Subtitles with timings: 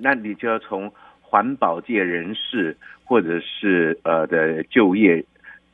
[0.00, 5.24] 那你就要从环保界人士或者是呃的就业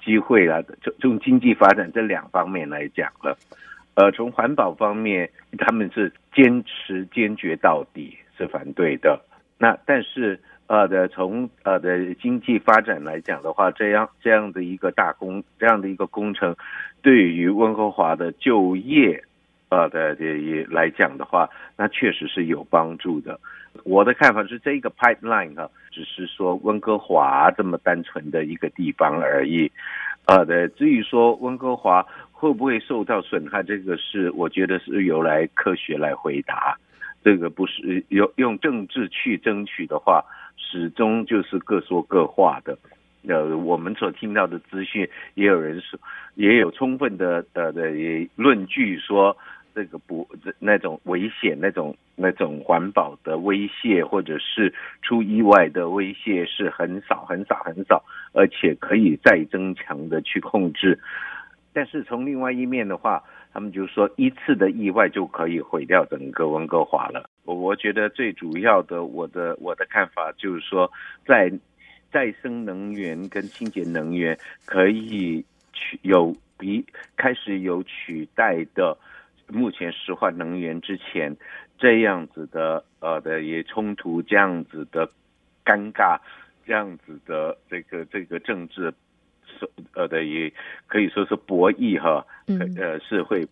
[0.04, 3.36] 机会啊，从从经济发展这两方面来讲了。
[3.94, 9.18] 呃，从环保方面，他们是坚持坚决到底，是反对的。
[9.56, 16.54] 那但是呃的从呃的经济发展来讲的话，这样这样的一个大工这样的一个工程，
[17.00, 19.24] 对于温哥华的就业
[19.68, 23.38] 呃的也来讲的话，那确实是有帮助的。
[23.84, 29.70] 我的看法是，这个 pipeline 啊，只是说温哥华这么单纯的一个地方而已。
[30.26, 36.76] 呃的，至于说温哥华会不会受到损害，这个是我觉得是由来科学来回答。
[37.22, 40.24] 这个不是用用政治去争取的话，
[40.56, 42.78] 始终就是各说各话的。
[43.28, 45.98] 呃，我们所听到的资讯，也有人说，
[46.36, 47.90] 也有充分的的的
[48.36, 49.36] 论据说，
[49.76, 50.26] 这个不
[50.58, 54.72] 那种危险、那种那种环保的威胁，或者是
[55.02, 60.98] 出意外的威胁是很少、很少、很少，而且可以再增强的去控制。
[61.74, 67.28] 但是从另外一面的话，他们就说一次的意外就可以毁掉整个温哥华了。
[67.44, 70.90] 我我觉得最主要的，我的我的看法就是说，
[71.26, 71.52] 在
[72.10, 76.82] 再生能源跟清洁能源可以取有比
[77.14, 78.96] 开始有取代的
[79.48, 81.36] 目前石化能源之前，
[81.78, 85.08] 这样子的呃的也冲突这样子的
[85.64, 86.18] 尴尬，
[86.66, 88.92] 这样子的这个这个政治。
[89.94, 90.52] 呃的也
[90.86, 92.26] 可以说是博弈哈，
[92.76, 93.46] 呃是会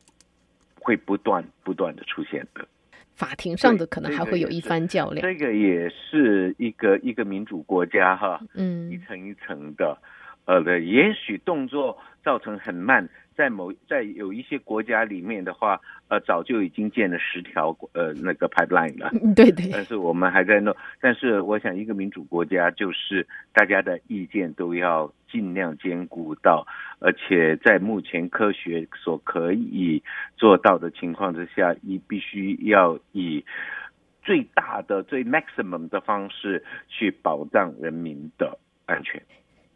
[0.78, 2.66] 会不断不断的出现的，
[3.14, 5.22] 法庭上的可能还会有一番较量。
[5.22, 9.96] 这个也是一个一个民主国家哈，嗯，一层一层的，
[10.44, 13.08] 呃的也许动作造成很慢。
[13.36, 19.10] 在某在有一些国家里面的话，呃，早就已经建了十条呃那个 pipeline 了。
[19.34, 19.68] 对对。
[19.72, 20.74] 但是我们还在弄。
[21.00, 26.66] 但是我想，一个民主国家就是大家的意见都要尽量兼顾到，
[27.00, 30.02] 而且在目前科学所可以
[30.36, 33.45] 做到的情况之下，你必须要以
[34.22, 39.20] 最大的、最 maximum 的方式去保障人民的安全。